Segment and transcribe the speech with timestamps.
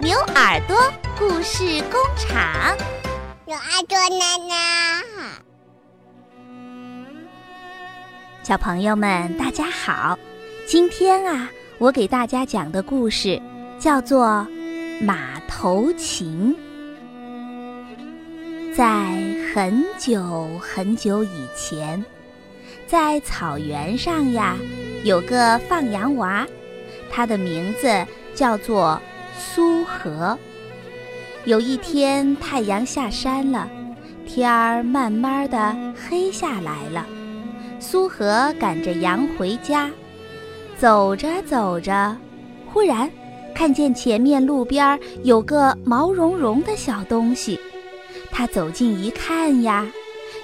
[0.00, 0.76] 牛耳朵
[1.16, 2.76] 故事工厂，
[3.46, 5.02] 有耳朵奶奶。
[8.42, 10.18] 小朋友们，大家好！
[10.66, 13.40] 今天啊，我给大家讲的故事
[13.78, 14.44] 叫做
[15.04, 16.52] 《马头琴》。
[18.74, 18.84] 在
[19.54, 22.04] 很久很久以前，
[22.88, 24.56] 在草原上呀，
[25.04, 26.44] 有个放羊娃，
[27.12, 27.88] 他的名字
[28.34, 29.00] 叫做
[29.38, 30.38] 苏和。
[31.44, 33.68] 有一天，太阳下山了，
[34.26, 37.06] 天儿慢慢的黑下来了。
[37.78, 39.90] 苏和赶着羊回家，
[40.76, 42.16] 走着走着，
[42.66, 43.10] 忽然
[43.54, 47.58] 看见前面路边有个毛茸茸的小东西。
[48.30, 49.86] 他走近一看呀，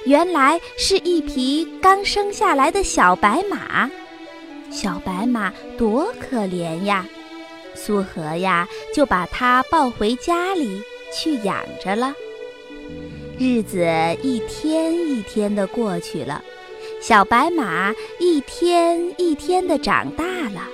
[0.06, 3.90] 原来是一匹刚生下来的小白马。
[4.70, 7.06] 小白马多可怜呀！
[7.76, 10.82] 苏和呀就把它抱回家里
[11.14, 12.14] 去养着了。
[13.38, 13.86] 日子
[14.22, 16.42] 一天一天的过去了，
[17.00, 20.66] 小白马一天一天的长大了，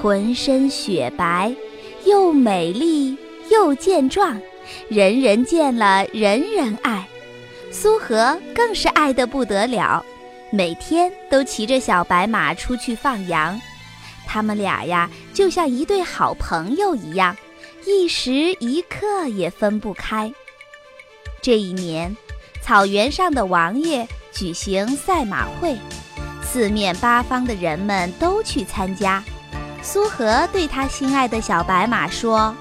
[0.00, 1.52] 浑身雪白，
[2.04, 3.16] 又美丽
[3.50, 4.40] 又健壮。
[4.88, 7.08] 人人见了，人人爱。
[7.72, 10.04] 苏和更是爱得不得了，
[10.52, 13.60] 每天都骑着小白马出去放羊。
[14.32, 17.36] 他们俩呀，就像一对好朋友一样，
[17.84, 20.32] 一时一刻也分不开。
[21.42, 22.16] 这一年，
[22.62, 25.76] 草原上的王爷举行赛马会，
[26.44, 29.20] 四面八方的人们都去参加。
[29.82, 32.54] 苏和对他心爱的小白马说。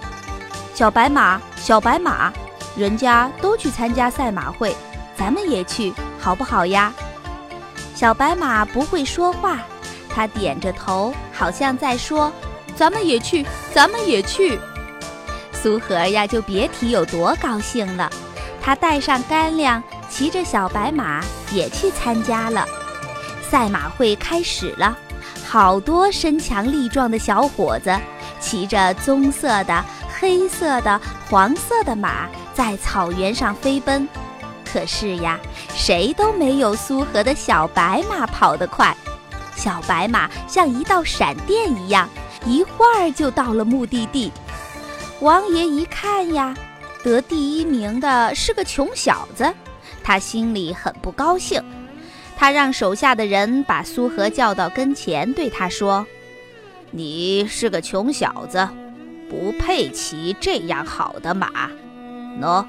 [0.73, 2.33] 小白马，小白马，
[2.75, 4.75] 人家都去参加赛马会，
[5.15, 6.91] 咱们也去，好不好呀？
[7.93, 9.59] 小白马不会说话，
[10.13, 12.31] 他点着头，好像在说
[12.75, 14.59] ：“咱们也去，咱们也去。”
[15.53, 18.09] 苏和呀，就别提有多高兴了。
[18.61, 22.65] 他带上干粮，骑着小白马也去参加了。
[23.49, 24.97] 赛马会开始了，
[25.45, 27.95] 好多身强力壮的小伙子，
[28.39, 29.85] 骑着棕色的。
[30.21, 34.05] 黑色的、黄色的马在草原上飞奔，
[34.69, 35.39] 可是呀，
[35.73, 38.93] 谁都没有苏和的小白马跑得快。
[39.59, 42.07] 小白马像一道闪电一样，
[42.45, 44.31] 一会儿就到了目的地。
[45.19, 46.55] 王爷一看呀，
[47.03, 49.53] 得第一名的是个穷小子，
[50.01, 51.61] 他心里很不高兴。
[52.37, 56.07] 他让手下的人把苏和叫到跟前，对他说
[56.91, 58.65] ：“你是个穷小子。”
[59.29, 61.69] 不配骑这样好的马，
[62.41, 62.65] 喏，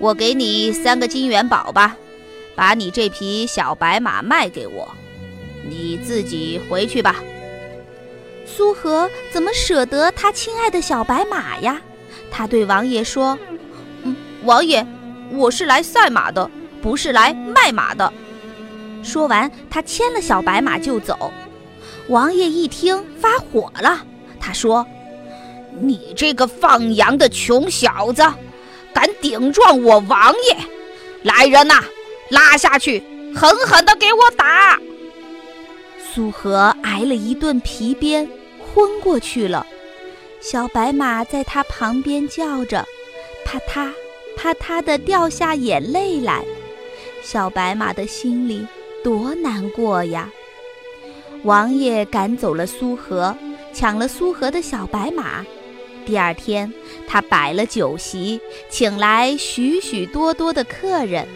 [0.00, 1.94] 我给你三个金元宝吧，
[2.56, 4.88] 把你这匹小白马卖给我，
[5.68, 7.16] 你自己回去吧。
[8.46, 11.80] 苏和怎么舍得他亲爱的小白马呀？
[12.30, 13.38] 他对王爷说
[14.02, 14.86] ：“嗯，王爷，
[15.32, 16.50] 我是来赛马的，
[16.82, 18.12] 不是来卖马的。”
[19.02, 21.32] 说完，他牵了小白马就走。
[22.08, 24.04] 王爷一听发火了，
[24.40, 24.86] 他说。
[25.80, 28.22] 你这个放羊的穷小子，
[28.92, 30.56] 敢顶撞我王爷！
[31.22, 31.84] 来人呐，
[32.28, 33.00] 拉下去，
[33.36, 34.76] 狠狠地给我打！
[36.12, 38.28] 苏和挨了一顿皮鞭，
[38.58, 39.66] 昏过去了。
[40.40, 42.84] 小白马在他旁边叫着，
[43.44, 43.92] 啪嗒
[44.36, 46.42] 啪嗒地掉下眼泪来。
[47.22, 48.66] 小白马的心里
[49.04, 50.28] 多难过呀！
[51.44, 53.36] 王爷赶走了苏和，
[53.72, 55.44] 抢了苏和的小白马。
[56.04, 56.72] 第二天，
[57.06, 61.26] 他摆了酒席，请来许许多多的客人。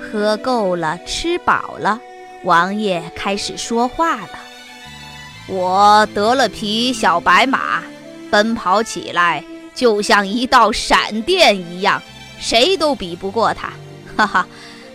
[0.00, 2.00] 喝够了，吃饱了，
[2.44, 4.38] 王爷开始说话了
[5.48, 7.82] ：“我得了匹小白马，
[8.30, 9.44] 奔跑起来
[9.74, 12.02] 就像一道闪电一样，
[12.38, 13.72] 谁都比不过它。
[14.16, 14.46] 哈哈，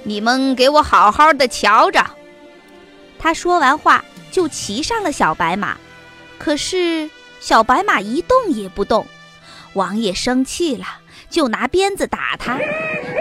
[0.03, 2.05] 你们给我好好的瞧着。”
[3.19, 5.77] 他说完话，就骑上了小白马。
[6.37, 7.09] 可是。
[7.39, 9.05] 小白马一动也不动，
[9.73, 10.85] 王爷生气了，
[11.29, 12.57] 就拿鞭子打他。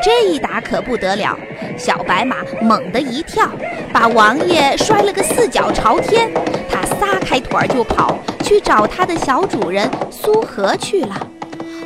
[0.02, 1.38] 这一打可不得了，
[1.78, 3.50] 小白马猛地一跳，
[3.92, 6.30] 把王爷摔了个四脚朝天。
[6.68, 11.26] 他撒开腿儿就跑，去找他的小主人苏和去了。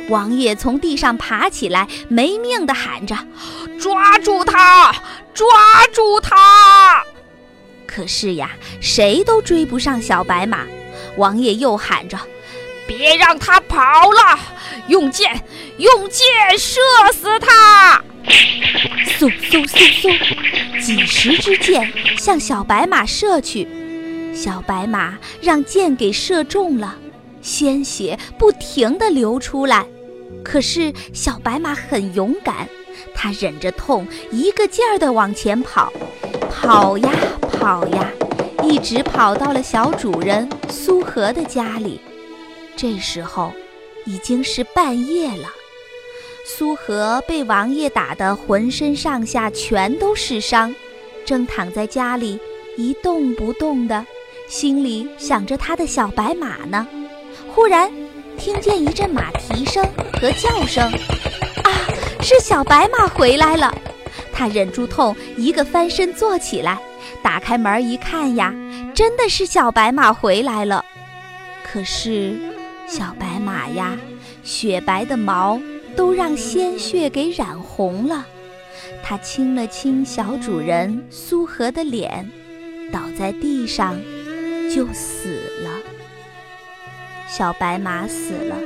[0.09, 3.15] 王爷从地上爬起来，没命地喊着
[3.79, 4.91] ：“抓住他！
[5.33, 5.47] 抓
[5.93, 7.01] 住他！”
[7.87, 8.49] 可是呀，
[8.81, 10.65] 谁都追不上小白马。
[11.15, 12.17] 王爷又喊着
[12.85, 14.37] ：“别让他跑了，
[14.87, 15.31] 用箭，
[15.77, 16.81] 用箭射
[17.13, 18.03] 死他！”
[19.17, 23.65] 嗖嗖嗖嗖，几十支箭向小白马射去，
[24.35, 26.97] 小白马让箭给射中了，
[27.41, 29.85] 鲜血不停地流出来。
[30.43, 32.67] 可是小白马很勇敢，
[33.15, 35.93] 它忍着痛，一个劲儿地往前跑，
[36.49, 37.09] 跑呀
[37.53, 38.11] 跑呀，
[38.63, 42.01] 一直跑到了小主人苏和的家里。
[42.75, 43.53] 这时候
[44.05, 45.49] 已经是半夜了，
[46.45, 50.73] 苏和被王爷打得浑身上下全都是伤，
[51.25, 52.39] 正躺在家里
[52.77, 54.05] 一动不动的，
[54.47, 56.87] 心里想着他的小白马呢。
[57.53, 57.91] 忽然。
[58.37, 59.85] 听见一阵马蹄声
[60.19, 60.91] 和叫声，
[61.63, 61.69] 啊，
[62.21, 63.71] 是小白马回来了！
[64.33, 66.79] 他忍住痛，一个翻身坐起来，
[67.21, 68.51] 打开门一看呀，
[68.95, 70.83] 真的是小白马回来了。
[71.63, 72.35] 可是，
[72.87, 73.30] 小白
[73.75, 73.97] 呀，
[74.43, 75.59] 雪白的毛
[75.95, 78.25] 都让鲜血给染红了。
[79.03, 82.29] 他亲了亲小主人苏和的脸，
[82.91, 83.99] 倒在地上，
[84.73, 85.29] 就死
[85.63, 85.69] 了。
[87.27, 88.57] 小白马死了，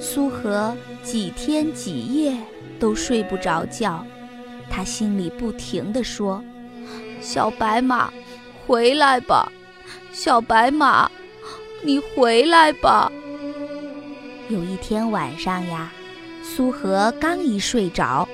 [0.00, 2.36] 苏和几天几夜
[2.80, 4.04] 都睡不着觉，
[4.70, 6.42] 他心里不停地说
[7.20, 8.12] ：“小白马，
[8.66, 9.50] 回来吧！
[10.12, 11.10] 小白马，
[11.82, 13.12] 你回来吧！”
[14.48, 15.92] 有一天晚上呀，
[16.42, 18.26] 苏和刚一睡着，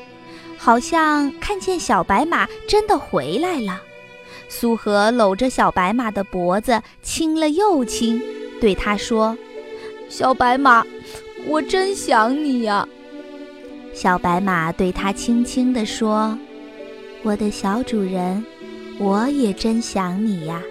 [0.57, 3.83] 好像看见小白马真的回来了。
[4.49, 8.23] 苏和搂着小白马的脖子亲了又亲，
[8.61, 9.37] 对他说。
[10.09, 10.87] 小白马，
[11.47, 12.87] 我真想你呀。
[13.93, 16.39] 小白马对他轻轻地说
[17.25, 18.45] ：“我的小主人，
[18.99, 20.63] 我也真想你呀。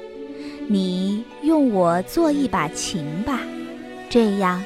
[0.68, 3.42] 你用我做一把琴吧，
[4.10, 4.64] 这样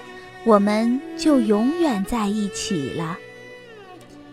[0.48, 3.18] 我们就永远在一起了。”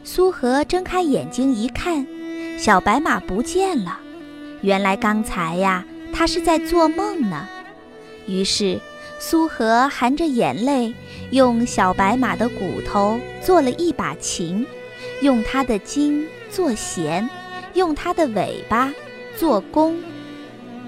[0.04, 2.06] 苏和睁开眼睛一看，
[2.56, 3.98] 小白马不见了。
[4.62, 7.48] 原来刚才呀，他是在做梦呢。
[8.26, 8.80] 于是。
[9.16, 10.92] 苏和含着眼泪，
[11.30, 14.66] 用小白马的骨头做了一把琴，
[15.22, 17.26] 用它的筋做弦，
[17.72, 18.92] 用它的尾巴
[19.38, 19.96] 做弓，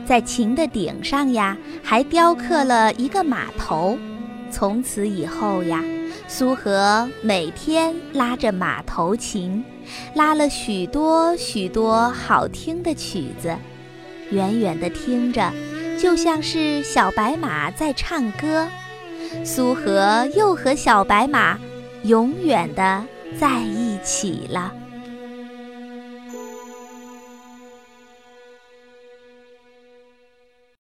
[0.04, 3.96] 在琴的顶上呀，还雕刻了一个马头。
[4.50, 5.82] 从此以后呀，
[6.28, 9.64] 苏和每天拉着马头琴，
[10.14, 13.54] 拉了许多许多好听的曲子，
[14.30, 15.52] 远远的听着。
[15.98, 18.68] 就像是小白马在唱歌，
[19.44, 21.58] 苏和又和小白马
[22.02, 23.02] 永远的
[23.40, 24.72] 在一起了。